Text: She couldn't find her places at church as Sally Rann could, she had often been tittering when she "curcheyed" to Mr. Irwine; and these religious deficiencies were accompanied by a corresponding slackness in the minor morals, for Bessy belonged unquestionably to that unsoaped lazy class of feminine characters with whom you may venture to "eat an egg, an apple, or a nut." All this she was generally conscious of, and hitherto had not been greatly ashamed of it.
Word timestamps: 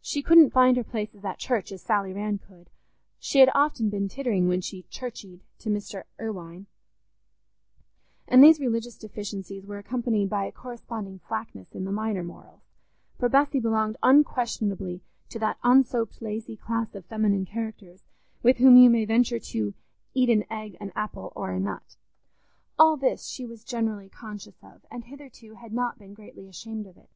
She 0.00 0.22
couldn't 0.22 0.54
find 0.54 0.78
her 0.78 0.82
places 0.82 1.22
at 1.22 1.36
church 1.38 1.70
as 1.70 1.82
Sally 1.82 2.14
Rann 2.14 2.38
could, 2.38 2.70
she 3.18 3.40
had 3.40 3.50
often 3.54 3.90
been 3.90 4.08
tittering 4.08 4.48
when 4.48 4.62
she 4.62 4.84
"curcheyed" 4.90 5.40
to 5.58 5.68
Mr. 5.68 6.04
Irwine; 6.18 6.64
and 8.26 8.42
these 8.42 8.58
religious 8.58 8.96
deficiencies 8.96 9.66
were 9.66 9.76
accompanied 9.76 10.30
by 10.30 10.46
a 10.46 10.50
corresponding 10.50 11.18
slackness 11.28 11.74
in 11.74 11.84
the 11.84 11.92
minor 11.92 12.22
morals, 12.24 12.62
for 13.18 13.28
Bessy 13.28 13.60
belonged 13.60 13.98
unquestionably 14.02 15.02
to 15.28 15.38
that 15.40 15.58
unsoaped 15.62 16.22
lazy 16.22 16.56
class 16.56 16.94
of 16.94 17.04
feminine 17.04 17.44
characters 17.44 18.00
with 18.42 18.56
whom 18.56 18.78
you 18.78 18.88
may 18.88 19.04
venture 19.04 19.38
to 19.38 19.74
"eat 20.14 20.30
an 20.30 20.46
egg, 20.50 20.78
an 20.80 20.90
apple, 20.96 21.34
or 21.36 21.50
a 21.50 21.60
nut." 21.60 21.96
All 22.78 22.96
this 22.96 23.26
she 23.26 23.44
was 23.44 23.62
generally 23.62 24.08
conscious 24.08 24.56
of, 24.62 24.86
and 24.90 25.04
hitherto 25.04 25.56
had 25.56 25.74
not 25.74 25.98
been 25.98 26.14
greatly 26.14 26.48
ashamed 26.48 26.86
of 26.86 26.96
it. 26.96 27.10